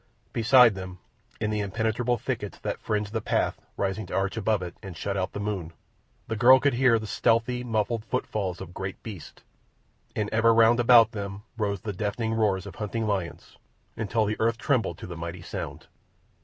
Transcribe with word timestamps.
Beside 0.33 0.73
them, 0.73 0.97
in 1.39 1.51
the 1.51 1.59
impenetrable 1.59 2.17
thickets 2.17 2.57
that 2.57 2.81
fringed 2.81 3.13
the 3.13 3.21
path, 3.21 3.61
rising 3.77 4.07
to 4.07 4.15
arch 4.15 4.35
above 4.35 4.63
it 4.63 4.75
and 4.81 4.97
shut 4.97 5.15
out 5.15 5.33
the 5.33 5.39
moon, 5.39 5.73
the 6.27 6.35
girl 6.35 6.59
could 6.59 6.73
hear 6.73 6.97
the 6.97 7.05
stealthy, 7.05 7.63
muffled 7.63 8.03
footfalls 8.05 8.59
of 8.59 8.73
great 8.73 9.03
beasts, 9.03 9.43
and 10.15 10.27
ever 10.31 10.55
round 10.55 10.79
about 10.79 11.11
them 11.11 11.43
rose 11.55 11.81
the 11.81 11.93
deafening 11.93 12.33
roars 12.33 12.65
of 12.65 12.77
hunting 12.77 13.05
lions, 13.05 13.59
until 13.95 14.25
the 14.25 14.39
earth 14.39 14.57
trembled 14.57 14.97
to 14.97 15.05
the 15.05 15.15
mighty 15.15 15.43
sound. 15.43 15.85